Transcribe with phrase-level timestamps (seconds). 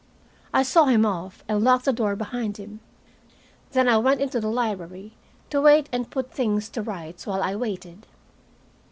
[0.51, 2.79] I saw him off, and locked the door behind him.
[3.73, 5.13] Then I went into the library
[5.51, 8.07] to wait and to put things to rights while I waited.